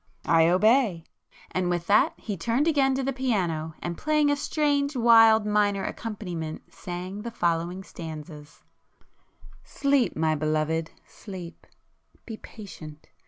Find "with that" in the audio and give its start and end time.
1.69-2.15